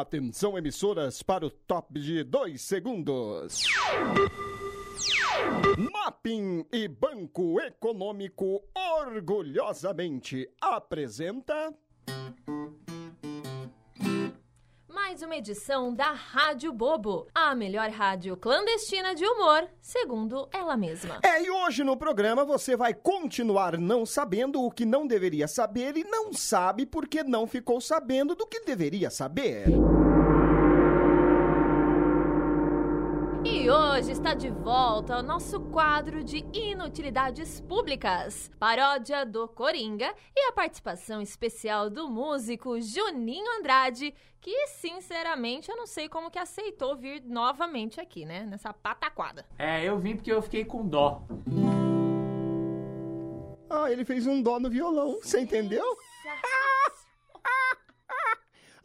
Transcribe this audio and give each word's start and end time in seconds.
Atenção, 0.00 0.58
emissoras, 0.58 1.22
para 1.22 1.46
o 1.46 1.50
top 1.50 2.00
de 2.00 2.24
dois 2.24 2.62
segundos. 2.62 3.62
Mapping 5.78 6.66
e 6.72 6.88
Banco 6.88 7.60
Econômico 7.60 8.60
orgulhosamente 8.74 10.48
apresenta. 10.60 11.72
Mais 15.14 15.22
uma 15.22 15.36
edição 15.36 15.94
da 15.94 16.10
Rádio 16.10 16.72
Bobo, 16.72 17.28
a 17.32 17.54
melhor 17.54 17.88
rádio 17.88 18.36
clandestina 18.36 19.14
de 19.14 19.24
humor, 19.24 19.68
segundo 19.80 20.48
ela 20.52 20.76
mesma. 20.76 21.20
É, 21.22 21.40
e 21.40 21.48
hoje 21.48 21.84
no 21.84 21.96
programa 21.96 22.44
você 22.44 22.76
vai 22.76 22.92
continuar 22.92 23.78
não 23.78 24.04
sabendo 24.04 24.60
o 24.60 24.72
que 24.72 24.84
não 24.84 25.06
deveria 25.06 25.46
saber 25.46 25.96
e 25.96 26.02
não 26.02 26.32
sabe 26.32 26.84
porque 26.84 27.22
não 27.22 27.46
ficou 27.46 27.80
sabendo 27.80 28.34
do 28.34 28.44
que 28.44 28.64
deveria 28.64 29.08
saber. 29.08 29.66
E 33.64 33.70
hoje 33.70 34.12
está 34.12 34.34
de 34.34 34.50
volta 34.50 35.20
o 35.20 35.22
nosso 35.22 35.58
quadro 35.58 36.22
de 36.22 36.44
inutilidades 36.52 37.62
públicas, 37.62 38.50
paródia 38.58 39.24
do 39.24 39.48
Coringa 39.48 40.14
e 40.36 40.48
a 40.50 40.52
participação 40.52 41.22
especial 41.22 41.88
do 41.88 42.06
músico 42.06 42.78
Juninho 42.78 43.50
Andrade, 43.58 44.12
que 44.38 44.66
sinceramente 44.66 45.70
eu 45.70 45.78
não 45.78 45.86
sei 45.86 46.10
como 46.10 46.30
que 46.30 46.38
aceitou 46.38 46.94
vir 46.94 47.22
novamente 47.24 47.98
aqui, 47.98 48.26
né, 48.26 48.44
nessa 48.44 48.70
pataquada. 48.70 49.46
É, 49.58 49.82
eu 49.82 49.98
vim 49.98 50.14
porque 50.14 50.30
eu 50.30 50.42
fiquei 50.42 50.66
com 50.66 50.86
dó. 50.86 51.22
Ah, 53.70 53.90
ele 53.90 54.04
fez 54.04 54.26
um 54.26 54.42
dó 54.42 54.60
no 54.60 54.68
violão, 54.68 55.20
você 55.22 55.40
entendeu? 55.40 55.96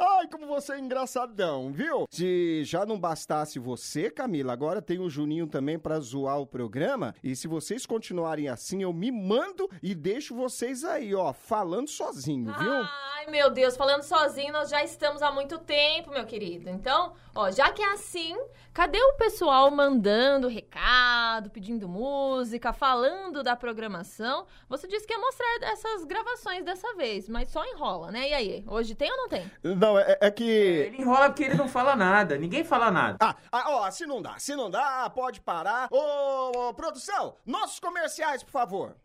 Ai, 0.02 0.30
como 0.30 0.48
você 0.48 0.76
é 0.76 0.80
engraçadão, 0.80 1.73
viu? 1.73 2.05
Se 2.09 2.63
já 2.63 2.85
não 2.85 2.98
bastasse 2.98 3.59
você, 3.59 4.09
Camila, 4.09 4.53
agora 4.53 4.81
tem 4.81 4.97
o 4.97 5.09
Juninho 5.09 5.45
também 5.45 5.78
pra 5.78 6.00
zoar 6.00 6.39
o 6.39 6.47
programa. 6.47 7.14
E 7.22 7.36
se 7.36 7.50
vocês 7.50 7.86
continuarem 7.86 8.47
assim, 8.47 8.81
eu 8.81 8.94
me 8.94 9.11
mando 9.11 9.69
e 9.83 9.94
deixo 9.94 10.33
vocês 10.33 10.86
aí, 10.86 11.14
ó, 11.14 11.33
falando 11.33 11.89
sozinho, 11.89 12.45
viu? 12.58 12.73
Ai, 12.73 13.30
meu 13.30 13.50
Deus, 13.50 13.75
falando 13.75 14.03
sozinho, 14.03 14.53
nós 14.53 14.69
já 14.69 14.81
estamos 14.81 15.22
há 15.22 15.33
muito 15.33 15.58
tempo, 15.58 16.11
meu 16.11 16.25
querido. 16.25 16.69
Então, 16.69 17.11
ó, 17.36 17.52
já 17.52 17.69
que 17.69 17.81
é 17.81 17.91
assim, 17.91 18.38
cadê 18.73 19.02
o 19.02 19.17
pessoal 19.17 19.69
mandando 19.69 20.47
recado, 20.47 21.50
pedindo 21.50 21.89
música, 21.89 22.72
falando 22.72 23.44
da 23.44 23.53
programação? 23.53 24.45
Você 24.69 24.88
disse 24.88 25.06
que 25.06 25.11
ia 25.11 25.19
mostrar 25.19 25.58
essas 25.63 26.06
gravações 26.06 26.63
dessa 26.63 26.95
vez, 26.95 27.28
mas 27.28 27.50
só 27.50 27.66
enrola, 27.66 28.11
né? 28.11 28.30
E 28.30 28.34
aí, 28.34 28.63
hoje 28.66 28.95
tem 28.95 29.11
ou 29.11 29.17
não 29.17 29.28
tem? 29.28 29.52
Não, 29.61 29.88
é, 29.97 30.17
é 30.21 30.31
que. 30.31 30.43
Ele 30.43 31.01
enrola 31.01 31.29
porque 31.29 31.43
ele 31.43 31.55
não 31.55 31.67
fala 31.67 31.95
nada. 31.95 32.37
Ninguém 32.37 32.63
fala 32.63 32.91
nada. 32.91 33.17
Ah, 33.21 33.35
ah, 33.51 33.63
ó, 33.67 33.91
se 33.91 34.05
não 34.05 34.21
dá, 34.21 34.37
se 34.37 34.55
não 34.55 34.69
dá, 34.69 35.09
pode 35.09 35.41
parar. 35.41 35.87
Ô, 35.91 36.69
ô, 36.69 36.73
produção, 36.73 37.35
nossos 37.45 37.79
comerciais, 37.79 38.43
por 38.43 38.51
favor. 38.51 38.95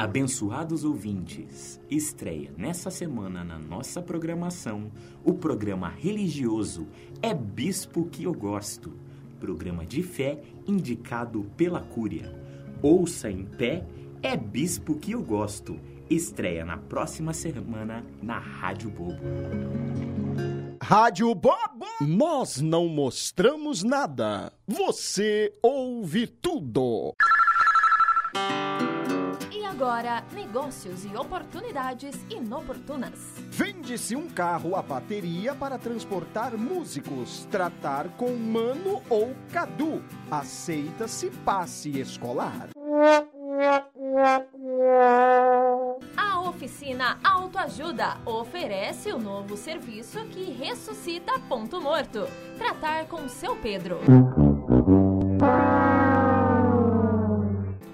Abençoados 0.00 0.82
ouvintes, 0.82 1.78
estreia 1.90 2.54
nessa 2.56 2.90
semana 2.90 3.44
na 3.44 3.58
nossa 3.58 4.00
programação 4.00 4.90
o 5.22 5.34
programa 5.34 5.90
religioso 5.90 6.88
É 7.20 7.34
Bispo 7.34 8.06
que 8.06 8.24
eu 8.24 8.32
gosto, 8.32 8.94
programa 9.38 9.84
de 9.84 10.02
fé 10.02 10.40
indicado 10.66 11.44
pela 11.54 11.82
Cúria. 11.82 12.34
Ouça 12.80 13.30
em 13.30 13.44
pé 13.44 13.84
É 14.22 14.38
Bispo 14.38 14.94
que 14.94 15.12
eu 15.12 15.22
gosto, 15.22 15.78
estreia 16.10 16.64
na 16.64 16.76
próxima 16.76 17.32
semana 17.32 18.04
na 18.20 18.38
Rádio 18.38 18.90
Bobo. 18.90 19.20
Rádio 20.82 21.32
Bobo! 21.34 21.86
Nós 22.00 22.60
não 22.60 22.88
mostramos 22.88 23.84
nada, 23.84 24.52
você 24.66 25.54
ouve 25.62 26.26
tudo. 26.26 27.14
E 29.52 29.64
agora, 29.64 30.24
negócios 30.32 31.04
e 31.04 31.14
oportunidades 31.16 32.16
inoportunas. 32.28 33.12
Vende-se 33.50 34.16
um 34.16 34.28
carro 34.28 34.74
a 34.74 34.82
bateria 34.82 35.54
para 35.54 35.78
transportar 35.78 36.56
músicos, 36.56 37.46
tratar 37.50 38.08
com 38.16 38.34
Mano 38.34 39.00
ou 39.08 39.34
Cadu. 39.52 40.02
Aceita-se 40.30 41.30
passe 41.44 42.00
escolar. 42.00 42.70
A 46.16 46.40
oficina 46.40 47.18
Autoajuda 47.22 48.16
oferece 48.26 49.12
o 49.12 49.18
novo 49.18 49.56
serviço 49.56 50.24
que 50.26 50.50
ressuscita 50.50 51.38
ponto 51.48 51.80
morto. 51.80 52.26
Tratar 52.58 53.06
com 53.06 53.28
seu 53.28 53.54
Pedro. 53.56 54.00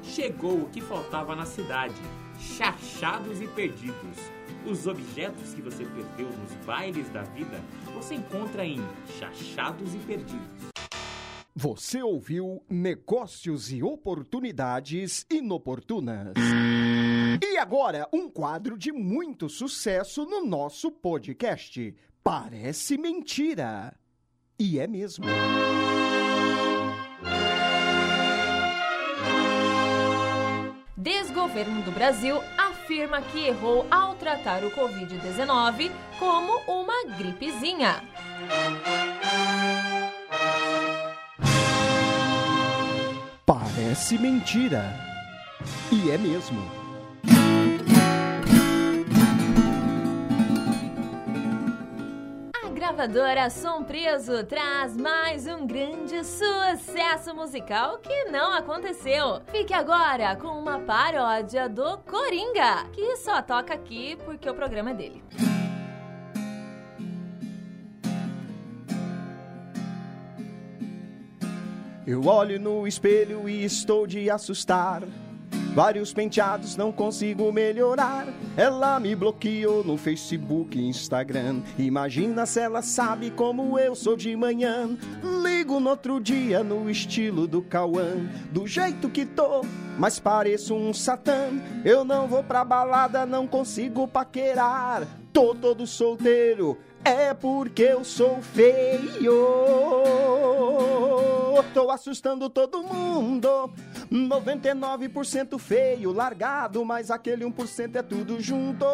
Chegou 0.03 0.62
o 0.62 0.69
que 0.71 0.81
faltava 0.81 1.37
na 1.37 1.44
cidade: 1.44 2.00
chachados 2.38 3.43
e 3.43 3.47
perdidos. 3.48 4.16
Os 4.65 4.87
objetos 4.87 5.53
que 5.54 5.60
você 5.60 5.84
perdeu 5.84 6.28
nos 6.28 6.54
bailes 6.65 7.09
da 7.10 7.22
vida 7.22 7.60
você 7.94 8.15
encontra 8.15 8.65
em 8.65 8.83
Chachados 9.19 9.94
e 9.94 9.98
Perdidos. 9.98 10.75
Você 11.58 12.02
ouviu 12.02 12.62
Negócios 12.68 13.72
e 13.72 13.82
Oportunidades 13.82 15.24
Inoportunas. 15.30 16.34
E 17.42 17.56
agora, 17.56 18.06
um 18.12 18.28
quadro 18.28 18.76
de 18.76 18.92
muito 18.92 19.48
sucesso 19.48 20.26
no 20.26 20.44
nosso 20.44 20.90
podcast. 20.90 21.96
Parece 22.22 22.98
mentira. 22.98 23.96
E 24.58 24.78
é 24.78 24.86
mesmo. 24.86 25.24
Desgoverno 30.94 31.80
do 31.84 31.90
Brasil 31.90 32.36
afirma 32.58 33.22
que 33.22 33.46
errou 33.46 33.86
ao 33.90 34.14
tratar 34.16 34.62
o 34.62 34.70
Covid-19 34.72 35.90
como 36.18 36.52
uma 36.70 37.16
gripezinha. 37.16 38.02
Parece 43.46 44.18
mentira. 44.18 44.92
E 45.92 46.10
é 46.10 46.18
mesmo. 46.18 46.60
A 52.60 52.68
gravadora 52.70 53.48
Som 53.48 53.84
Preso 53.84 54.42
traz 54.42 54.96
mais 54.96 55.46
um 55.46 55.64
grande 55.64 56.24
sucesso 56.24 57.36
musical 57.36 57.98
que 57.98 58.24
não 58.24 58.52
aconteceu. 58.52 59.40
Fique 59.52 59.72
agora 59.72 60.34
com 60.34 60.48
uma 60.48 60.80
paródia 60.80 61.68
do 61.68 61.98
Coringa, 61.98 62.88
que 62.92 63.16
só 63.18 63.40
toca 63.42 63.72
aqui 63.74 64.18
porque 64.24 64.50
o 64.50 64.54
programa 64.54 64.90
é 64.90 64.94
dele. 64.94 65.22
Eu 72.06 72.24
olho 72.26 72.60
no 72.60 72.86
espelho 72.86 73.48
e 73.48 73.64
estou 73.64 74.06
de 74.06 74.30
assustar. 74.30 75.02
Vários 75.74 76.14
penteados 76.14 76.76
não 76.76 76.92
consigo 76.92 77.52
melhorar. 77.52 78.28
Ela 78.56 79.00
me 79.00 79.14
bloqueou 79.16 79.82
no 79.82 79.96
Facebook 79.96 80.78
e 80.78 80.86
Instagram. 80.86 81.62
Imagina 81.76 82.46
se 82.46 82.60
ela 82.60 82.80
sabe 82.80 83.32
como 83.32 83.76
eu 83.76 83.96
sou 83.96 84.16
de 84.16 84.36
manhã. 84.36 84.96
Ligo 85.42 85.80
no 85.80 85.90
outro 85.90 86.20
dia 86.20 86.62
no 86.62 86.88
estilo 86.88 87.48
do 87.48 87.60
Cauã. 87.60 88.30
Do 88.52 88.68
jeito 88.68 89.10
que 89.10 89.26
tô, 89.26 89.62
mas 89.98 90.20
pareço 90.20 90.76
um 90.76 90.94
satã. 90.94 91.50
Eu 91.84 92.04
não 92.04 92.28
vou 92.28 92.44
pra 92.44 92.64
balada, 92.64 93.26
não 93.26 93.48
consigo 93.48 94.06
paquerar. 94.06 95.08
Tô 95.32 95.56
todo 95.56 95.88
solteiro, 95.88 96.78
é 97.04 97.34
porque 97.34 97.82
eu 97.82 98.04
sou 98.04 98.41
feio. 98.41 99.34
Tô 101.62 101.91
assustando 101.91 102.50
todo 102.50 102.82
mundo. 102.82 103.70
99% 104.10 105.58
feio, 105.58 106.12
largado, 106.12 106.84
mas 106.84 107.10
aquele 107.10 107.44
1% 107.44 107.97
é 107.97 108.03
tudo 108.03 108.41
junto. 108.41 108.84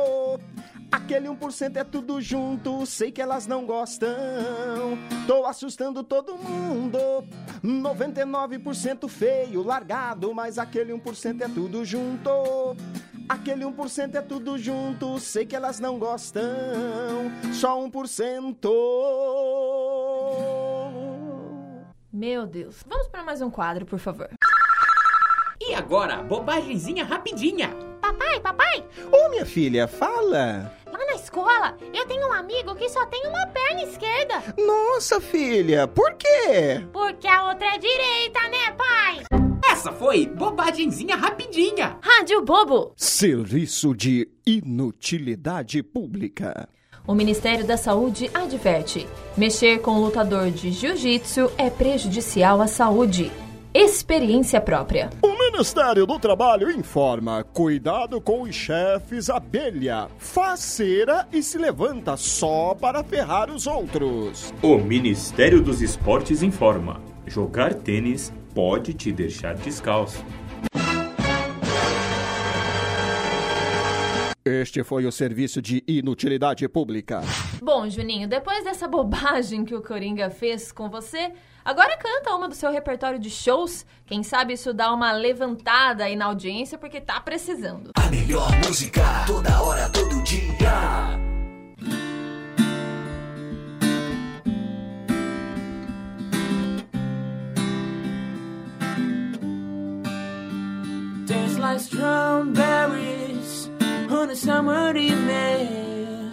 Aquele 0.91 1.29
1% 1.29 1.77
é 1.77 1.85
tudo 1.85 2.21
junto, 2.21 2.85
sei 2.85 3.11
que 3.11 3.23
elas 3.23 3.47
não 3.47 3.65
gostam. 3.65 4.11
Tô 5.27 5.47
assustando 5.47 6.05
todo 6.05 6.37
mundo. 6.37 6.99
99% 7.65 9.09
feio, 9.09 9.63
largado, 9.63 10.35
mas 10.35 10.59
aquele 10.59 10.93
1% 10.93 11.41
é 11.41 11.49
tudo 11.49 11.85
junto. 11.85 12.31
Aquele 13.29 13.65
1% 13.65 14.17
é 14.17 14.21
tudo 14.21 14.59
junto, 14.59 15.19
sei 15.19 15.47
que 15.47 15.57
elas 15.57 15.81
não 15.81 15.99
gostam. 15.99 16.43
Só 17.53 17.81
1%. 17.81 19.82
Meu 22.23 22.47
Deus. 22.47 22.85
Vamos 22.87 23.09
para 23.09 23.25
mais 23.25 23.43
um 23.43 23.51
quadro, 23.51 23.85
por 23.85 23.99
favor. 23.99 24.31
E 25.61 25.75
agora, 25.75 26.23
bobagemzinha 26.23 27.03
rapidinha. 27.03 27.71
Papai, 28.01 28.39
papai, 28.39 28.85
Ô, 29.11 29.29
minha 29.29 29.45
filha, 29.45 29.89
fala. 29.89 30.73
lá 30.87 30.99
na 31.05 31.15
escola 31.17 31.33
escola, 31.33 31.77
eu 31.93 32.07
tenho 32.07 32.29
um 32.29 32.33
amigo 32.33 32.77
que 32.77 32.89
só 32.89 33.05
tem 33.07 33.27
uma 33.27 33.45
perna 33.49 33.83
esquerda. 33.83 34.55
Nossa, 34.57 35.21
filha, 35.21 35.89
por 35.89 36.15
quê? 36.15 36.87
Porque 36.93 37.27
a 37.27 37.49
outra 37.49 37.75
é 37.75 37.79
direita, 37.79 38.41
né, 38.49 38.71
pai? 38.79 39.23
Essa 39.69 39.91
foi 39.91 40.27
bobagemzinha 40.27 41.17
rapidinha. 41.17 41.99
Rádio 42.03 42.45
Bobo. 42.45 42.93
Serviço 42.97 43.97
de 43.97 44.29
inutilidade 44.47 45.83
pública. 45.83 46.69
O 47.05 47.15
Ministério 47.15 47.67
da 47.67 47.77
Saúde 47.77 48.31
adverte: 48.33 49.09
mexer 49.37 49.81
com 49.81 49.97
o 49.97 50.05
lutador 50.05 50.51
de 50.51 50.71
jiu-jitsu 50.71 51.51
é 51.59 51.69
prejudicial 51.69 52.61
à 52.61 52.69
saúde. 52.69 53.33
Experiência 53.75 54.61
própria. 54.61 55.11
O 55.21 55.37
Ministério 55.37 56.07
do 56.07 56.17
Trabalho 56.21 56.71
informa: 56.71 57.45
cuidado 57.53 58.21
com 58.21 58.43
os 58.43 58.55
chefes 58.55 59.29
abelha. 59.29 60.07
Faz 60.17 60.61
cera 60.61 61.27
e 61.33 61.43
se 61.43 61.59
levanta 61.59 62.17
só 62.17 62.73
para 62.73 63.03
ferrar 63.03 63.51
os 63.51 63.67
outros. 63.67 64.55
O 64.63 64.79
Ministério 64.79 65.61
dos 65.61 65.83
Esportes 65.83 66.41
informa: 66.41 67.01
jogar 67.27 67.75
tênis 67.75 68.33
pode 68.55 68.95
te 68.95 69.11
deixar 69.11 69.57
descalço. 69.57 70.25
Este 74.45 74.83
foi 74.83 75.07
o 75.07 75.13
serviço 75.13 75.63
de 75.63 75.85
inutilidade 75.87 76.69
pública. 76.69 77.21
Bom, 77.63 77.89
Juninho, 77.89 78.27
depois 78.27 78.65
dessa 78.65 78.89
bobagem 78.89 79.65
que 79.65 79.75
o 79.75 79.81
Coringa 79.81 80.31
fez 80.31 80.73
com 80.73 80.91
você, 80.91 81.31
agora 81.65 81.97
canta 81.97 82.35
uma 82.35 82.49
do 82.49 82.55
seu 82.55 82.73
repertório 82.73 83.21
de 83.21 83.31
shows. 83.31 83.87
Quem 84.05 84.25
sabe 84.25 84.55
isso 84.55 84.75
dá 84.75 84.93
uma 84.93 85.13
levantada 85.13 86.05
aí 86.05 86.17
na 86.17 86.25
audiência, 86.25 86.77
porque 86.77 87.01
tá 87.01 87.21
precisando. 87.21 87.93
A 87.95 88.11
melhor 88.11 88.51
música, 88.67 89.03
toda 89.29 89.63
hora, 89.63 89.89
todo 89.91 90.21
dia. 90.25 91.21
Tastes 101.29 101.59
like 101.59 101.81
strawberries 101.81 103.12
a 104.33 104.35
summer 104.35 104.97
evening, 104.97 106.33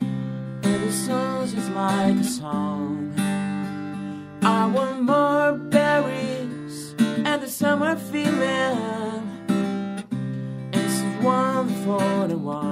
and 0.00 0.82
the 0.82 0.90
sun's 0.90 1.52
just 1.52 1.70
like 1.70 2.16
a 2.16 2.24
song. 2.24 3.14
I 4.42 4.66
want 4.66 5.02
more 5.02 5.52
berries 5.52 6.96
and 6.98 7.40
the 7.40 7.48
summer 7.48 7.94
feeling. 7.94 9.22
It's 10.72 11.00
wonderful 11.22 12.00
and 12.00 12.44
warm. 12.44 12.67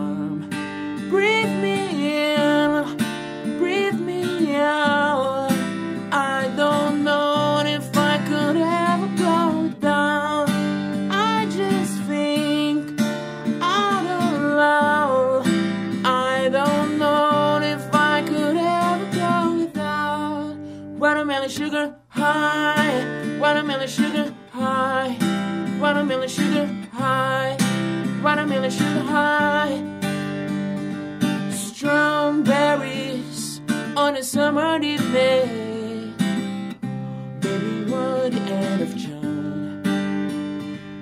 End 38.34 38.82
of 38.82 38.96
June. 38.96 39.82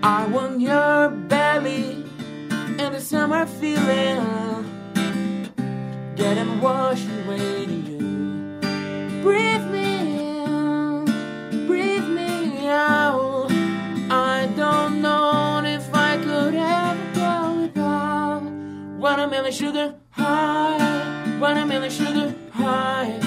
I 0.02 0.26
want 0.26 0.60
your 0.60 1.08
belly 1.08 2.04
and 2.78 2.94
the 2.94 3.00
summer 3.00 3.46
feeling. 3.46 4.20
Get 6.16 6.38
and 6.38 6.60
wash 6.60 7.02
away 7.24 7.66
to 7.66 7.72
you. 7.72 7.98
Breathe 9.22 9.66
me 9.70 10.44
in, 10.44 11.66
breathe 11.66 12.08
me 12.08 12.68
out. 12.68 13.50
I 14.10 14.48
don't 14.56 15.00
know 15.00 15.62
if 15.64 15.94
I 15.94 16.18
could 16.18 16.54
ever 16.54 17.14
go 17.14 17.60
without 17.62 18.42
watermelon 18.98 19.52
sugar 19.52 19.94
high, 20.10 21.38
watermelon 21.40 21.90
sugar 21.90 22.34
high, 22.52 23.18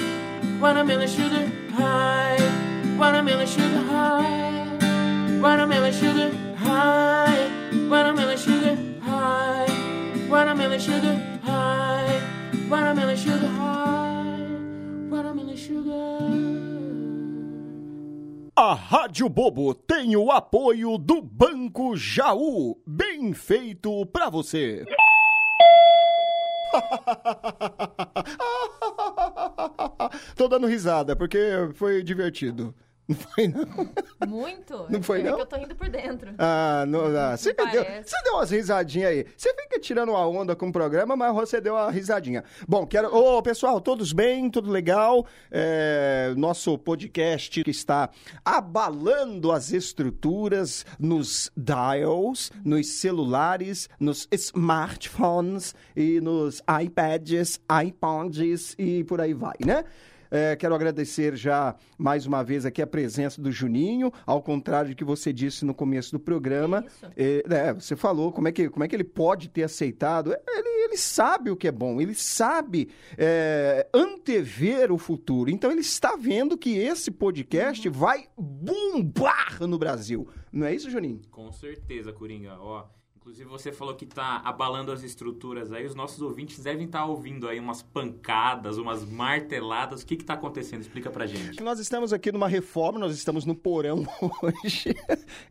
watermelon 0.60 1.08
sugar 1.08 1.50
high, 1.72 2.37
watermelon 2.98 3.46
sugar 3.46 3.82
high, 3.84 4.66
watermelon 5.40 5.92
sugar 5.92 6.30
high, 6.56 7.48
watermelon 7.88 8.36
sugar 8.36 8.76
high, 9.00 9.68
watermelon 10.28 10.80
sugar 10.80 11.14
high, 11.44 12.20
watermelon 12.68 13.16
sugar 13.16 13.46
high, 13.46 14.36
watermelon 15.08 15.56
sugar. 15.56 16.18
A 18.56 18.74
Rádio 18.74 19.28
Bobo 19.28 19.72
tem 19.72 20.16
o 20.16 20.32
apoio 20.32 20.98
do 20.98 21.22
Banco 21.22 21.96
Jaú. 21.96 22.76
Bem 22.84 23.32
feito 23.32 24.04
pra 24.06 24.28
você. 24.28 24.84
Tô 30.34 30.48
dando 30.48 30.66
risada 30.66 31.14
porque 31.14 31.38
foi 31.74 32.02
divertido. 32.02 32.74
Não 33.08 33.16
foi, 33.16 33.48
não? 33.48 34.28
Muito? 34.28 34.86
Não 34.90 35.02
foi, 35.02 35.20
é 35.20 35.22
não? 35.22 35.36
que 35.36 35.40
eu 35.40 35.46
tô 35.46 35.56
rindo 35.56 35.74
por 35.74 35.88
dentro. 35.88 36.34
Ah, 36.36 36.84
não, 36.86 37.06
ah, 37.06 37.34
você, 37.34 37.54
que 37.54 37.66
deu, 37.66 37.82
você 37.82 38.22
deu 38.22 38.34
umas 38.34 38.50
risadinhas 38.50 39.10
aí. 39.10 39.26
Você 39.34 39.54
fica 39.54 39.80
tirando 39.80 40.14
a 40.14 40.28
onda 40.28 40.54
com 40.54 40.68
o 40.68 40.72
programa, 40.72 41.16
mas 41.16 41.34
você 41.34 41.58
deu 41.58 41.74
uma 41.74 41.90
risadinha. 41.90 42.44
Bom, 42.68 42.86
quero. 42.86 43.08
Ô, 43.14 43.42
pessoal, 43.42 43.80
todos 43.80 44.12
bem? 44.12 44.50
Tudo 44.50 44.70
legal? 44.70 45.26
É, 45.50 46.34
nosso 46.36 46.76
podcast 46.76 47.64
que 47.64 47.70
está 47.70 48.10
abalando 48.44 49.52
as 49.52 49.72
estruturas 49.72 50.84
nos 50.98 51.50
dials, 51.56 52.52
nos 52.62 52.88
celulares, 52.88 53.88
nos 53.98 54.28
smartphones 54.30 55.74
e 55.96 56.20
nos 56.20 56.62
iPads, 56.82 57.58
iPods 57.86 58.74
e 58.78 59.02
por 59.04 59.18
aí 59.18 59.32
vai, 59.32 59.56
né? 59.64 59.84
É, 60.30 60.56
quero 60.56 60.74
agradecer 60.74 61.36
já 61.36 61.74
mais 61.96 62.26
uma 62.26 62.42
vez 62.42 62.66
aqui 62.66 62.82
a 62.82 62.86
presença 62.86 63.40
do 63.40 63.50
Juninho, 63.50 64.12
ao 64.26 64.42
contrário 64.42 64.90
do 64.90 64.96
que 64.96 65.04
você 65.04 65.32
disse 65.32 65.64
no 65.64 65.74
começo 65.74 66.12
do 66.12 66.20
programa. 66.20 66.84
Isso. 66.86 67.06
É, 67.16 67.42
né, 67.48 67.72
você 67.74 67.96
falou 67.96 68.32
como 68.32 68.48
é, 68.48 68.52
que, 68.52 68.68
como 68.68 68.84
é 68.84 68.88
que 68.88 68.94
ele 68.96 69.04
pode 69.04 69.48
ter 69.48 69.62
aceitado. 69.62 70.32
É, 70.32 70.40
Ele, 70.58 70.68
ele 70.84 70.96
sabe 70.96 71.50
o 71.50 71.56
que 71.56 71.68
é 71.68 71.72
bom, 71.72 72.00
ele 72.00 72.14
sabe 72.14 72.88
é, 73.16 73.86
antever 73.92 74.90
o 74.92 74.98
futuro. 74.98 75.50
Então 75.50 75.70
ele 75.70 75.80
está 75.80 76.16
vendo 76.16 76.56
que 76.56 76.76
esse 76.78 77.10
podcast 77.10 77.88
vai 77.88 78.26
bombar 78.36 79.58
no 79.66 79.78
Brasil. 79.78 80.28
Não 80.52 80.66
é 80.66 80.74
isso, 80.74 80.90
Juninho? 80.90 81.20
Com 81.30 81.52
certeza, 81.52 82.12
Coringa. 82.12 82.56
Ó, 82.58 82.86
inclusive 83.28 83.50
você 83.50 83.70
falou 83.70 83.94
que 83.94 84.06
tá 84.06 84.40
abalando 84.42 84.90
as 84.90 85.02
estruturas 85.02 85.70
aí. 85.70 85.84
Os 85.84 85.94
nossos 85.94 86.22
ouvintes 86.22 86.60
devem 86.60 86.86
estar 86.86 87.04
ouvindo 87.04 87.46
aí 87.46 87.60
umas 87.60 87.82
pancadas, 87.82 88.78
umas 88.78 89.04
marteladas. 89.04 90.00
O 90.00 90.06
que 90.06 90.16
que 90.16 90.24
tá 90.24 90.32
acontecendo? 90.32 90.80
Explica 90.80 91.10
pra 91.10 91.26
gente. 91.26 91.62
Nós 91.62 91.78
estamos 91.78 92.14
aqui 92.14 92.32
numa 92.32 92.48
reforma, 92.48 92.98
nós 92.98 93.14
estamos 93.14 93.44
no 93.44 93.54
porão 93.54 94.06
hoje. 94.42 94.96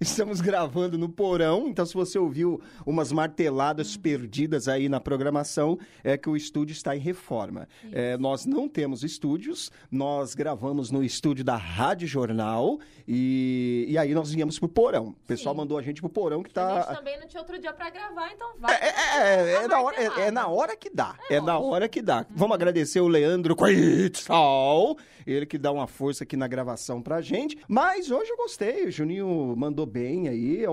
estamos 0.01 0.41
gravando 0.41 0.98
no 0.98 1.07
porão, 1.07 1.67
então 1.67 1.86
se 1.86 1.93
você 1.93 2.17
ouviu 2.17 2.60
umas 2.84 3.12
marteladas 3.12 3.96
perdidas 3.96 4.67
aí 4.67 4.89
na 4.89 5.00
programação, 5.00 5.77
é 6.03 6.17
que 6.17 6.29
o 6.29 6.36
estúdio 6.36 6.74
está 6.74 6.96
em 6.96 7.00
reforma. 7.00 7.67
É, 7.91 8.17
nós 8.17 8.48
não 8.48 8.67
temos 8.67 9.03
estúdios, 9.03 9.72
nós 9.91 10.34
gravamos 10.34 10.89
no 10.89 11.03
estúdio 11.03 11.46
da 11.46 11.55
Rádio 11.55 12.07
Jornal 12.07 12.79
e, 13.07 13.86
e 13.88 13.98
aí 14.00 14.15
nós 14.15 14.31
viemos 14.31 14.57
pro 14.57 14.67
porão. 14.67 15.10
O 15.10 15.27
pessoal 15.27 15.53
Sim. 15.53 15.62
mandou 15.62 15.77
a 15.77 15.81
gente 15.84 16.01
pro 16.01 16.10
porão 16.10 16.41
que 16.41 16.57
A 16.57 16.75
gente 16.75 16.86
tá... 16.88 16.96
também 16.96 17.19
não 17.19 17.27
tinha 17.27 17.41
outro 17.41 17.60
dia 17.60 17.67
pra 17.74 17.90
gravar, 17.90 18.32
então 18.34 18.48
vai. 18.60 18.76
É, 18.76 18.86
é, 18.88 19.52
é, 19.52 19.64
é 19.64 19.68
na 19.68 19.82
hora, 19.82 19.96
é- 20.02 20.22
é 20.28 20.32
na 20.32 20.48
hora 20.48 20.76
que 20.76 20.90
dá. 20.90 21.16
É, 21.30 21.36
É 21.36 21.42
na 21.42 21.58
hora 21.60 21.88
que 21.90 22.02
dá. 22.02 22.26
Vamos 22.30 22.56
agradecer 22.56 23.00
o 23.00 23.08
Leandro 23.08 23.56
Quitzal, 23.56 24.98
ele 25.26 25.46
que 25.46 25.58
dá 25.58 25.72
uma 25.72 25.88
força 25.88 26.24
aqui 26.24 26.36
na 26.38 26.48
gravação 26.48 27.02
pra 27.02 27.22
gente. 27.22 27.58
Mas 27.68 28.10
hoje 28.12 28.30
eu 28.32 28.38
gostei, 28.38 28.86
o 28.86 28.92
Juninho 28.92 29.54
mandou 29.58 29.86
bem 29.86 30.28
aí. 30.28 30.64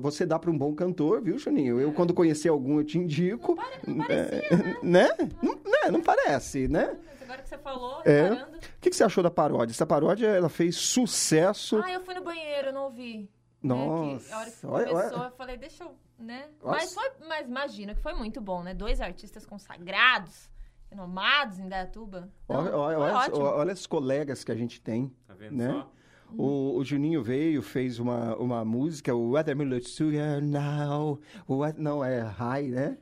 Você 0.00 0.26
dá 0.26 0.38
pra 0.38 0.50
um 0.50 0.56
bom 0.58 0.74
cantor, 0.74 1.22
viu, 1.22 1.38
Juninho? 1.38 1.80
Eu, 1.80 1.92
quando 1.92 2.12
conhecer 2.14 2.48
algum, 2.48 2.78
eu 2.78 2.84
te 2.84 2.98
indico. 2.98 3.58
Não 3.86 3.98
parecia, 4.06 4.42
É, 4.50 4.76
né? 4.82 5.08
Não, 5.42 5.54
né? 5.54 5.90
Não 5.90 6.00
parece, 6.00 6.68
né? 6.68 6.96
Agora 7.22 7.42
que 7.42 7.48
você 7.48 7.58
falou, 7.58 8.02
É. 8.04 8.30
O 8.32 8.80
que, 8.80 8.90
que 8.90 8.96
você 8.96 9.04
achou 9.04 9.22
da 9.24 9.30
paródia? 9.30 9.72
Essa 9.72 9.86
paródia, 9.86 10.26
ela 10.26 10.50
fez 10.50 10.76
sucesso. 10.76 11.80
Ah, 11.82 11.90
eu 11.90 12.00
fui 12.02 12.14
no 12.14 12.22
banheiro, 12.22 12.70
não 12.72 12.84
ouvi. 12.84 13.28
Nossa, 13.64 14.04
Né, 14.14 14.18
que 14.28 14.32
a 14.32 14.38
hora 14.38 14.50
que 14.50 14.66
olha- 14.66 14.86
começou, 14.88 15.18
olha. 15.18 15.26
eu 15.28 15.32
falei, 15.36 15.56
deixa 15.56 15.84
eu, 15.84 15.96
né? 16.18 16.48
Nossa. 16.62 16.76
Mas, 16.76 16.94
foi, 16.94 17.10
mas 17.28 17.48
imagina 17.48 17.94
que 17.94 18.00
foi 18.02 18.14
muito 18.14 18.40
bom, 18.40 18.62
né? 18.62 18.74
Dois 18.74 19.00
artistas 19.00 19.44
consagrados 19.46 20.48
Renomados 20.90 21.58
em 21.58 21.68
Dayatuba. 21.68 22.30
Não, 22.48 22.56
Olha, 22.56 22.76
olha, 22.76 23.32
olha, 23.56 23.72
os 23.74 23.84
colegas 23.86 24.44
que 24.44 24.52
a 24.52 24.54
gente 24.54 24.80
tem. 24.80 25.12
Tá 25.26 25.34
vendo 25.34 25.56
Né? 25.56 25.68
só? 25.72 25.90
O, 26.36 26.76
o 26.78 26.84
Juninho 26.84 27.20
veio, 27.22 27.62
fez 27.62 27.98
uma, 27.98 28.36
uma 28.36 28.64
música, 28.64 29.12
o 29.14 29.32
Watermelon 29.32 29.80
Sugar 29.80 30.40
Now. 30.40 31.20
O, 31.48 31.56
what- 31.56 31.80
não, 31.80 32.04
é 32.04 32.20
High, 32.20 32.68
né? 32.68 32.98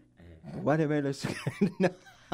Watermelon 0.63 1.13
Sugar 1.13 1.45
Now. 1.81 1.91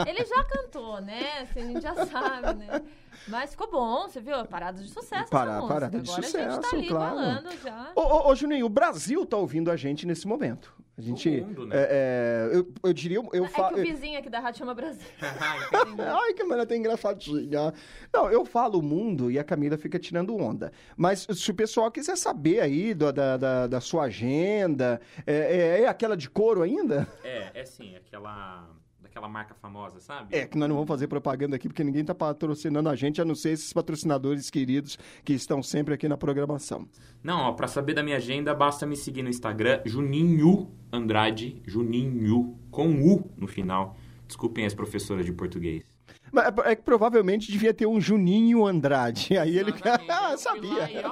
Ele 0.07 0.25
já 0.25 0.45
cantou, 0.45 1.00
né? 1.00 1.40
Assim, 1.43 1.61
a 1.61 1.64
gente 1.67 1.81
já 1.81 2.07
sabe, 2.07 2.55
né? 2.64 2.83
Mas 3.26 3.50
ficou 3.50 3.71
bom, 3.71 4.02
você 4.09 4.21
viu? 4.21 4.45
Parada 4.47 4.81
de 4.83 4.88
sucesso. 4.88 5.28
Para- 5.31 5.61
parada 5.62 6.00
de 6.00 6.09
Agora 6.11 6.26
a 6.26 6.31
gente 6.31 6.33
tá 6.38 6.50
sucesso, 6.52 6.75
ali 6.76 6.87
claro. 6.88 7.17
falando 7.17 7.50
já. 7.62 7.93
Ô, 7.97 8.00
ô, 8.00 8.28
ô, 8.31 8.35
Juninho, 8.35 8.67
o 8.67 8.69
Brasil 8.69 9.26
tá 9.26 9.37
ouvindo 9.37 9.71
a 9.71 9.76
gente 9.76 10.07
nesse 10.07 10.26
momento. 10.26 10.73
A 10.97 11.00
gente. 11.00 11.31
mundo, 11.43 11.67
né? 11.67 11.76
é, 11.76 12.49
é, 12.52 12.57
eu, 12.57 12.73
eu 12.83 12.93
diria. 12.93 13.23
Eu 13.33 13.45
É 13.45 13.49
falo. 13.49 13.75
que 13.76 13.83
o 13.83 13.85
vizinho 13.85 14.19
aqui 14.19 14.28
da 14.28 14.40
rádio 14.40 14.59
chama 14.59 14.75
Brasil. 14.75 15.07
Ai, 15.21 16.33
que 16.35 16.43
mulher 16.43 16.67
tem 16.67 16.78
engraçadinha. 16.81 17.73
Não, 18.12 18.28
eu 18.31 18.45
falo 18.45 18.78
o 18.81 18.83
mundo 18.83 19.31
e 19.31 19.38
a 19.38 19.45
Camila 19.45 19.76
fica 19.78 19.99
tirando 19.99 20.37
onda. 20.37 20.73
Mas 20.97 21.26
se 21.33 21.50
o 21.50 21.55
pessoal 21.55 21.90
quiser 21.90 22.17
saber 22.17 22.61
aí 22.61 22.95
do- 22.95 23.12
da, 23.12 23.37
da, 23.37 23.67
da 23.69 23.81
sua 23.81 24.05
agenda, 24.05 25.00
é, 25.26 25.35
é- 25.35 25.83
é 25.83 25.87
aquela 25.88 26.17
de 26.17 26.28
couro 26.28 26.62
ainda? 26.62 27.07
É, 27.23 27.50
é 27.61 27.64
sim, 27.64 27.95
aquela. 27.95 28.69
Daquela 29.09 29.29
marca 29.29 29.55
famosa, 29.55 30.00
sabe? 30.00 30.37
É, 30.37 30.47
que 30.47 30.59
nós 30.59 30.69
não 30.69 30.77
vamos 30.77 30.87
fazer 30.88 31.07
propaganda 31.09 31.57
aqui, 31.57 31.67
porque 31.67 31.83
ninguém 31.83 32.05
tá 32.05 32.15
patrocinando 32.15 32.91
a 32.91 32.95
gente, 32.95 33.21
a 33.23 33.25
não 33.25 33.35
ser 33.35 33.50
esses 33.53 33.73
patrocinadores 33.73 34.50
queridos 34.50 34.99
que 35.25 35.33
estão 35.33 35.62
sempre 35.62 35.95
aqui 35.95 36.07
na 36.07 36.17
programação. 36.19 36.87
Não, 37.23 37.41
ó, 37.41 37.53
pra 37.53 37.67
saber 37.67 37.95
da 37.95 38.03
minha 38.03 38.19
agenda, 38.19 38.55
basta 38.55 38.85
me 38.87 38.95
seguir 38.97 39.23
no 39.23 39.31
Instagram, 39.31 39.81
Juninho 39.87 40.71
Andrade, 40.93 41.62
Juninho, 41.67 42.59
com 42.71 42.87
U 43.03 43.31
no 43.35 43.47
final. 43.49 43.97
Desculpem 44.27 44.67
as 44.67 44.75
professoras 44.75 45.25
de 45.25 45.33
português. 45.33 45.85
Mas 46.31 46.45
é- 46.47 46.73
é 46.73 46.77
que 46.77 46.83
provavelmente 46.83 47.50
devia 47.50 47.73
ter 47.73 47.87
um 47.87 47.99
Juninho 47.99 48.67
Andrade. 48.67 49.37
Aí 49.38 49.59
ele. 49.59 49.73
Ah, 50.09 50.29
lá 50.29 50.35
e, 50.35 50.38
sabia. 50.38 51.11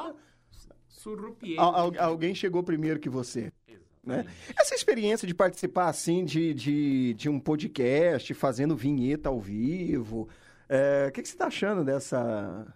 ó, 1.59 1.63
al- 1.63 1.93
alguém 1.99 2.35
chegou 2.35 2.63
primeiro 2.63 3.01
que 3.01 3.09
você. 3.09 3.51
Né? 4.07 4.25
Essa 4.59 4.75
experiência 4.75 5.27
de 5.27 5.35
participar 5.35 5.89
assim 5.89 6.25
de, 6.25 6.55
de, 6.55 7.15
de 7.15 7.29
um 7.29 7.41
podcast, 7.41 8.33
fazendo 8.35 8.77
vinheta 8.77 9.29
ao 9.29 9.41
vivo, 9.41 10.29
é, 10.69 11.07
o 11.09 11.13
que, 11.13 11.23
que 11.23 11.29
você 11.29 11.35
está 11.35 11.47
achando 11.47 11.85
dessa 11.85 12.67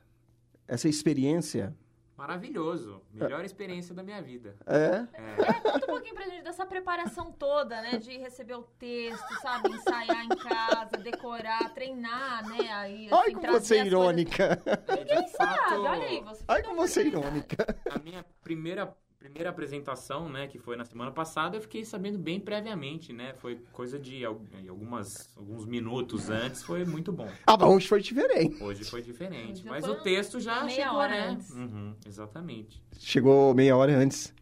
essa 0.67 0.89
experiência? 0.89 1.75
Maravilhoso. 2.21 3.01
Melhor 3.15 3.43
experiência 3.47 3.95
da 3.95 4.03
minha 4.03 4.21
vida. 4.21 4.55
É? 4.67 5.07
É, 5.15 5.53
conta 5.55 5.87
um 5.87 5.89
pouquinho 5.89 6.15
pra 6.15 6.27
gente 6.27 6.45
dessa 6.45 6.67
preparação 6.67 7.33
toda, 7.33 7.81
né? 7.81 7.97
De 7.97 8.19
receber 8.19 8.57
o 8.57 8.63
texto, 8.79 9.41
sabe? 9.41 9.71
Ensaiar 9.71 10.27
em 10.27 10.29
casa, 10.29 10.99
decorar, 10.99 11.73
treinar, 11.73 12.47
né? 12.47 12.71
Aí, 12.73 13.07
assim, 13.07 13.15
Ai, 13.15 13.33
como 13.33 13.53
você 13.53 13.77
é 13.79 13.87
irônica. 13.87 14.63
É, 14.87 15.03
de 15.03 15.29
Sabe, 15.31 15.57
fato, 15.57 15.81
olha 15.81 16.07
aí, 16.07 16.21
você 16.21 16.45
Ai, 16.47 16.63
como 16.63 16.77
você 16.87 17.01
é 17.01 17.07
irônica. 17.07 17.77
a 17.91 17.99
minha 17.99 18.23
primeira, 18.43 18.95
primeira 19.21 19.51
apresentação, 19.51 20.31
né, 20.31 20.47
que 20.47 20.59
foi 20.59 20.77
na 20.79 20.85
semana 20.87 21.11
passada, 21.11 21.55
eu 21.57 21.61
fiquei 21.61 21.85
sabendo 21.85 22.19
bem 22.19 22.41
previamente, 22.41 23.13
né? 23.13 23.35
Foi 23.35 23.59
coisa 23.71 23.99
de 23.99 24.25
al- 24.25 24.41
algumas, 24.67 25.29
alguns 25.37 25.67
minutos 25.67 26.31
antes, 26.31 26.63
foi 26.63 26.87
muito 26.87 27.13
bom. 27.13 27.29
Ah, 27.47 27.55
mas 27.59 27.69
hoje 27.69 27.87
foi 27.87 28.01
diferente. 28.01 28.57
Hoje 28.63 28.83
foi 28.83 29.03
diferente, 29.03 29.61
Hoje 29.61 29.65
mas 29.69 29.85
foi 29.85 29.95
o 29.95 30.01
texto 30.01 30.41
já 30.41 30.65
meia 30.65 30.85
chegou, 30.85 30.97
hora 30.99 31.11
né? 31.15 31.29
antes. 31.29 31.51
Uhum, 31.51 31.95
exatamente. 32.07 32.83
Chegou 32.99 33.55
meia 33.55 33.77
hora 33.77 33.95
antes. 33.95 34.33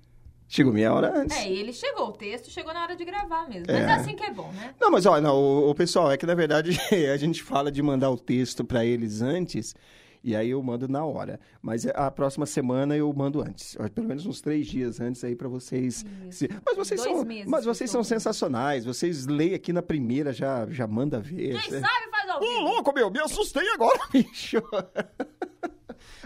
Chegou 0.47 0.73
meia 0.73 0.95
hora 0.95 1.13
antes. 1.23 1.37
É, 1.37 1.51
ele 1.51 1.73
chegou, 1.73 2.09
o 2.11 2.13
texto 2.13 2.49
chegou 2.49 2.73
na 2.73 2.83
hora 2.85 2.95
de 2.95 3.05
gravar 3.05 3.49
mesmo. 3.49 3.67
Mas 3.69 3.83
É. 3.83 3.91
é 3.91 3.93
assim 3.95 4.15
que 4.15 4.23
é 4.23 4.33
bom, 4.33 4.53
né? 4.53 4.75
Não, 4.81 4.93
mas 4.93 5.05
olha, 5.07 5.21
não, 5.21 5.35
o, 5.37 5.71
o 5.71 5.75
pessoal, 5.75 6.11
é 6.13 6.17
que 6.17 6.25
na 6.25 6.35
verdade 6.37 6.71
a 7.13 7.17
gente 7.17 7.43
fala 7.43 7.71
de 7.73 7.83
mandar 7.83 8.11
o 8.11 8.17
texto 8.17 8.65
para 8.65 8.85
eles 8.85 9.21
antes 9.23 9.75
e 10.23 10.35
aí 10.37 10.51
eu 10.51 10.63
mando 10.63 10.89
na 10.89 11.05
hora. 11.05 11.39
Mas 11.63 11.87
a 11.87 12.11
próxima 12.11 12.47
semana 12.47 12.97
eu 12.97 13.13
mando 13.13 13.41
antes, 13.41 13.77
pelo 13.95 14.09
menos 14.09 14.27
uns 14.27 14.41
três 14.41 14.67
dias 14.67 15.01
antes 15.01 15.23
aí 15.25 15.35
para 15.37 15.49
vocês. 15.49 16.05
Se- 16.31 16.49
Mas 16.65 16.77
vocês 16.77 17.01
Dois 17.03 17.17
são, 17.17 17.25
meses 17.25 17.47
mas 17.51 17.65
vocês 17.65 17.91
são 17.91 18.03
sensacionais. 18.05 18.85
Vocês 18.85 19.27
leem 19.27 19.55
aqui 19.55 19.73
na 19.73 19.83
primeira 19.83 20.33
já 20.33 20.67
já 20.71 20.87
manda 20.87 21.21
ver. 21.21 21.61
Quem 21.61 21.71
sabe 21.81 22.11
faz 22.11 22.29
ao 22.31 22.43
Ô, 22.43 22.61
louco, 22.61 22.93
meu, 22.95 23.11
me 23.11 23.19
assustei 23.21 23.69
agora, 23.71 23.99
bicho. 24.13 24.63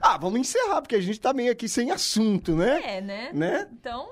ah, 0.01 0.19
vamos 0.19 0.41
encerrar, 0.41 0.83
porque 0.83 0.97
a 0.97 1.01
gente 1.01 1.21
tá 1.21 1.33
meio 1.33 1.53
aqui 1.53 1.69
sem 1.69 1.91
assunto, 1.91 2.53
né? 2.57 2.97
É, 2.97 3.01
né? 3.01 3.31
Né? 3.33 3.69
Então, 3.73 4.11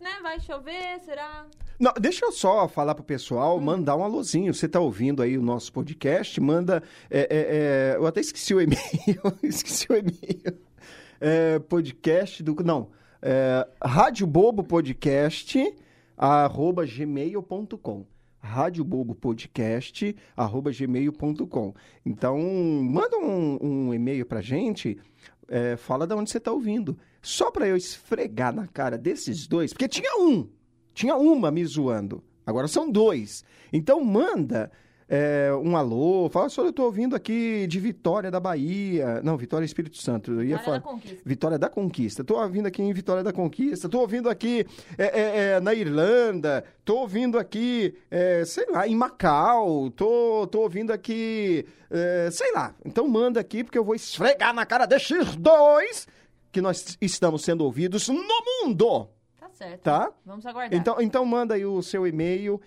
né? 0.00 0.18
Vai 0.22 0.40
chover, 0.40 1.00
será? 1.00 1.46
Não, 1.78 1.92
deixa 1.98 2.26
eu 2.26 2.32
só 2.32 2.68
falar 2.68 2.94
pro 2.94 3.02
pessoal, 3.02 3.58
mandar 3.58 3.96
um 3.96 4.04
alôzinho. 4.04 4.52
Você 4.52 4.68
tá 4.68 4.78
ouvindo 4.78 5.22
aí 5.22 5.38
o 5.38 5.42
nosso 5.42 5.72
podcast, 5.72 6.38
manda. 6.40 6.82
é, 7.10 7.20
é, 7.20 7.26
é, 7.30 7.96
eu 7.96 8.06
até 8.06 8.20
esqueci 8.20 8.54
o 8.54 8.60
e-mail. 8.60 8.80
esqueci 9.42 9.90
o 9.90 9.96
e-mail. 9.96 10.58
É, 11.20 11.58
podcast 11.58 12.42
do. 12.42 12.54
Não. 12.62 12.90
É, 13.22 13.66
Rádio 13.82 14.26
Bobo 14.26 14.62
Podcast, 14.62 15.74
arroba 16.16 16.84
gmail.com. 16.84 18.06
Rádio 18.42 18.84
Bobo 18.84 19.14
Podcast, 19.14 20.16
arroba 20.36 20.70
gmail.com. 20.72 21.74
Então, 22.04 22.38
manda 22.82 23.18
um, 23.18 23.58
um 23.60 23.94
e-mail 23.94 24.24
pra 24.26 24.40
gente. 24.40 24.98
é, 25.48 25.76
fala 25.76 26.06
de 26.06 26.14
onde 26.14 26.30
você 26.30 26.40
tá 26.40 26.52
ouvindo. 26.52 26.96
Só 27.22 27.50
pra 27.50 27.66
eu 27.66 27.76
esfregar 27.76 28.54
na 28.54 28.66
cara 28.66 28.96
desses 28.96 29.46
dois, 29.46 29.72
porque 29.72 29.88
tinha 29.88 30.18
um. 30.18 30.48
Tinha 30.94 31.16
uma 31.16 31.50
me 31.50 31.64
zoando. 31.64 32.22
Agora 32.46 32.66
são 32.66 32.90
dois. 32.90 33.44
Então 33.72 34.02
manda 34.02 34.70
é, 35.12 35.50
um 35.64 35.76
alô, 35.76 36.30
fala, 36.30 36.48
senhor, 36.48 36.68
eu 36.68 36.72
tô 36.72 36.84
ouvindo 36.84 37.16
aqui 37.16 37.66
de 37.66 37.80
Vitória 37.80 38.30
da 38.30 38.38
Bahia. 38.38 39.20
Não, 39.24 39.36
Vitória 39.36 39.64
Espírito 39.64 39.98
Santo. 39.98 40.30
Eu 40.30 40.44
ia 40.44 40.56
Vitória 40.56 40.64
falar. 40.64 40.78
da 40.78 40.84
Conquista. 40.84 41.22
Vitória 41.24 41.58
da 41.58 41.68
Conquista. 41.68 42.24
Tô 42.24 42.40
ouvindo 42.40 42.66
aqui 42.66 42.80
em 42.80 42.92
Vitória 42.92 43.24
da 43.24 43.32
Conquista. 43.32 43.88
Tô 43.88 43.98
ouvindo 43.98 44.30
aqui 44.30 44.64
é, 44.96 45.54
é, 45.56 45.60
na 45.60 45.74
Irlanda. 45.74 46.64
Tô 46.84 46.98
ouvindo 46.98 47.40
aqui, 47.40 47.92
sei 48.46 48.66
lá, 48.70 48.86
em 48.86 48.94
Macau. 48.94 49.90
Tô, 49.90 50.46
tô 50.46 50.60
ouvindo 50.60 50.92
aqui, 50.92 51.66
sei 52.30 52.52
lá. 52.52 52.72
Então 52.84 53.08
manda 53.08 53.40
aqui, 53.40 53.64
porque 53.64 53.78
eu 53.78 53.84
vou 53.84 53.96
esfregar 53.96 54.54
na 54.54 54.64
cara 54.64 54.86
desses 54.86 55.34
dois 55.34 56.06
que 56.52 56.60
nós 56.60 56.96
estamos 57.00 57.42
sendo 57.42 57.64
ouvidos 57.64 58.08
no 58.08 58.22
mundo. 58.64 59.08
Tá 59.38 59.48
certo. 59.50 59.82
Tá? 59.82 60.12
Vamos 60.24 60.44
aguardar. 60.46 60.78
Então, 60.78 61.00
então 61.00 61.24
manda 61.24 61.54
aí 61.54 61.64
o 61.64 61.82
seu 61.82 62.06
e-mail, 62.06 62.60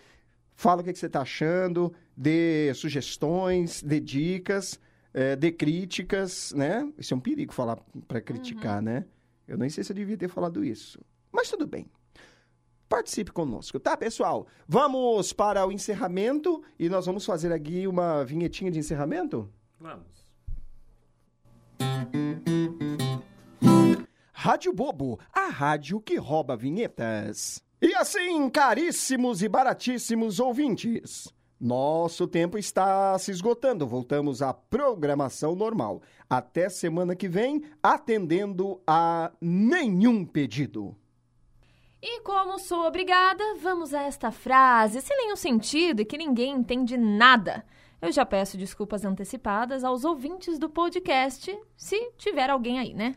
fala 0.55 0.81
o 0.81 0.83
que, 0.83 0.93
que 0.93 0.99
você 0.99 1.07
está 1.07 1.21
achando, 1.21 1.93
dê 2.15 2.73
sugestões, 2.73 3.81
dê 3.81 3.99
dicas, 3.99 4.79
eh, 5.13 5.35
dê 5.35 5.51
críticas, 5.51 6.53
né? 6.53 6.91
Isso 6.97 7.13
é 7.13 7.17
um 7.17 7.19
perigo 7.19 7.53
falar 7.53 7.77
para 8.07 8.21
criticar, 8.21 8.81
né? 8.81 9.05
Eu 9.47 9.57
nem 9.57 9.69
sei 9.69 9.83
se 9.83 9.91
eu 9.91 9.95
devia 9.95 10.17
ter 10.17 10.29
falado 10.29 10.63
isso. 10.63 10.99
Mas 11.31 11.49
tudo 11.49 11.67
bem. 11.67 11.87
Participe 12.87 13.31
conosco, 13.31 13.79
tá, 13.79 13.97
pessoal? 13.97 14.47
Vamos 14.67 15.33
para 15.33 15.65
o 15.65 15.71
encerramento 15.71 16.63
e 16.77 16.87
nós 16.87 17.05
vamos 17.05 17.25
fazer 17.25 17.51
aqui 17.51 17.87
uma 17.87 18.23
vinhetinha 18.23 18.69
de 18.69 18.79
encerramento? 18.79 19.51
Vamos. 19.79 20.13
Rádio 24.43 24.73
Bobo, 24.73 25.17
a 25.31 25.47
rádio 25.47 26.01
que 26.01 26.17
rouba 26.17 26.57
vinhetas. 26.57 27.63
E 27.81 27.95
assim, 27.95 28.49
caríssimos 28.49 29.41
e 29.41 29.47
baratíssimos 29.47 30.37
ouvintes, 30.37 31.33
nosso 31.57 32.27
tempo 32.27 32.57
está 32.57 33.17
se 33.17 33.31
esgotando. 33.31 33.87
Voltamos 33.87 34.41
à 34.41 34.53
programação 34.53 35.55
normal. 35.55 36.01
Até 36.29 36.67
semana 36.67 37.15
que 37.15 37.29
vem, 37.29 37.63
atendendo 37.81 38.81
a 38.85 39.31
nenhum 39.39 40.25
pedido. 40.25 40.93
E 42.01 42.19
como 42.19 42.59
sou 42.59 42.85
obrigada, 42.85 43.41
vamos 43.61 43.93
a 43.93 44.01
esta 44.01 44.29
frase 44.29 44.99
sem 44.99 45.15
nenhum 45.15 45.37
sentido 45.37 46.01
e 46.01 46.05
que 46.05 46.17
ninguém 46.17 46.51
entende 46.51 46.97
nada. 46.97 47.65
Eu 48.01 48.11
já 48.11 48.25
peço 48.25 48.57
desculpas 48.57 49.05
antecipadas 49.05 49.85
aos 49.85 50.03
ouvintes 50.03 50.59
do 50.59 50.69
podcast, 50.69 51.57
se 51.77 52.11
tiver 52.17 52.49
alguém 52.49 52.77
aí, 52.77 52.93
né? 52.93 53.15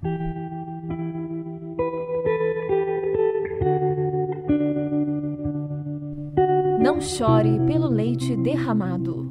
Não 6.96 7.02
chore 7.02 7.60
pelo 7.66 7.88
leite 7.88 8.34
derramado, 8.36 9.30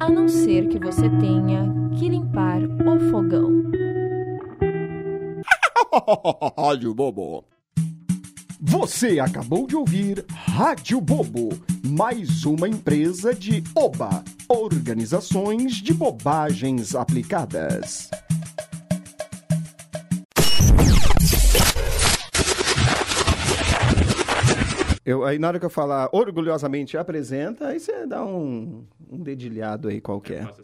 a 0.00 0.08
não 0.08 0.26
ser 0.26 0.68
que 0.68 0.78
você 0.78 1.02
tenha 1.20 1.70
que 1.98 2.08
limpar 2.08 2.62
o 2.62 3.10
fogão. 3.10 3.62
Rádio 6.56 6.94
Bobo. 6.94 7.44
Você 8.58 9.20
acabou 9.20 9.66
de 9.66 9.76
ouvir 9.76 10.24
Rádio 10.30 10.98
Bobo, 10.98 11.50
mais 11.84 12.46
uma 12.46 12.66
empresa 12.66 13.34
de 13.34 13.62
OBA, 13.74 14.24
Organizações 14.48 15.74
de 15.74 15.92
Bobagens 15.92 16.94
Aplicadas. 16.94 18.08
Eu, 25.04 25.24
aí 25.24 25.38
na 25.38 25.48
hora 25.48 25.58
que 25.60 25.66
eu 25.66 25.70
falar 25.70 26.08
orgulhosamente 26.12 26.96
apresenta, 26.96 27.68
aí 27.68 27.78
você 27.80 28.06
dá 28.06 28.24
um, 28.24 28.86
um 29.10 29.22
dedilhado 29.22 29.88
aí 29.88 30.00
qualquer. 30.00 30.44
assim. 30.48 30.62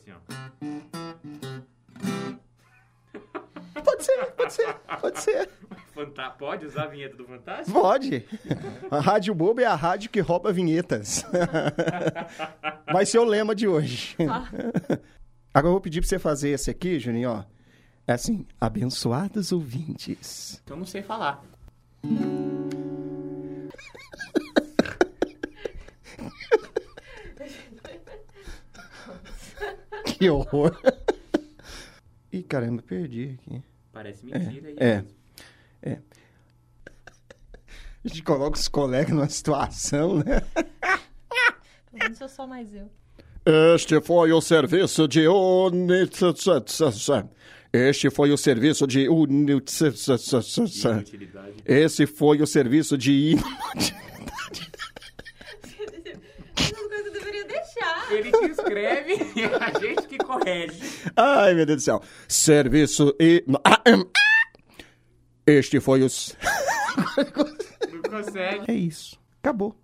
Pode 3.85 4.04
ser, 4.04 4.26
pode 4.32 4.52
ser, 4.52 4.75
pode 5.00 5.20
ser. 5.20 5.50
Fanta- 5.94 6.30
Pode 6.30 6.64
usar 6.64 6.85
a 6.85 6.87
vinheta 6.87 7.16
do 7.16 7.25
Fantástico? 7.26 7.78
Pode. 7.78 8.25
A 8.90 9.00
Rádio 9.00 9.35
Bobo 9.35 9.61
é 9.61 9.66
a 9.66 9.75
rádio 9.75 10.09
que 10.11 10.20
rouba 10.20 10.52
vinhetas. 10.52 11.25
Vai 12.90 13.04
ser 13.04 13.18
o 13.18 13.25
lema 13.25 13.54
de 13.54 13.68
hoje. 13.68 14.16
Agora 15.52 15.68
eu 15.68 15.73
vou 15.73 15.80
pedir 15.80 16.00
pra 16.00 16.09
você 16.09 16.18
fazer 16.18 16.50
esse 16.50 16.70
aqui, 16.70 16.99
Juninho, 16.99 17.30
ó. 17.30 17.44
É 18.06 18.12
assim, 18.14 18.47
abençoados 18.61 19.52
ouvintes. 19.52 20.61
Então 20.64 20.76
eu 20.76 20.78
não 20.80 20.87
sei 20.87 21.02
falar. 21.02 21.42
Que 30.04 30.28
horror. 30.28 30.78
Ih, 32.30 32.42
caramba, 32.42 32.82
perdi 32.82 33.38
aqui. 33.40 33.62
Parece 33.92 34.26
mentira. 34.26 34.70
e 34.70 34.76
é. 34.78 34.97
mesmo. 34.97 35.20
A 38.02 38.09
gente 38.09 38.23
coloca 38.23 38.59
os 38.59 38.66
colegas 38.66 39.11
numa 39.11 39.28
situação, 39.28 40.16
né? 40.16 40.42
Não 41.92 42.14
sou 42.14 42.28
só 42.28 42.47
mais 42.47 42.75
eu. 42.75 42.90
Este 43.75 44.00
foi 44.00 44.32
o 44.32 44.40
serviço 44.40 45.06
de 45.06 45.28
unitização. 45.28 47.28
Este 47.73 48.11
foi 48.11 48.33
o 48.33 48.37
serviço 48.37 48.85
de. 48.87 49.03
Inutilidade. 49.05 51.55
Esse 51.65 52.05
foi 52.07 52.43
o 52.43 52.47
serviço 52.47 52.99
de 52.99 53.33
in- 53.35 53.39
Essas 56.57 56.73
coisas 56.73 57.07
eu 57.07 57.12
deveria 57.12 57.45
deixar. 57.45 58.12
Ele 58.12 58.33
que 58.33 58.45
escreve 58.47 59.12
e 59.37 59.43
é 59.43 59.55
a 59.55 59.79
gente 59.79 60.03
que 60.09 60.19
corrige. 60.19 60.81
Ai, 61.17 61.55
meu 61.55 61.65
Deus 61.65 61.79
do 61.79 61.83
céu. 61.85 62.03
Serviço 62.27 63.15
e... 63.21 63.45
Este 65.47 65.79
foi 65.81 66.03
o... 66.03 66.09
Não 67.93 68.03
consegue. 68.03 68.65
É 68.71 68.75
isso. 68.75 69.19
Acabou. 69.43 69.75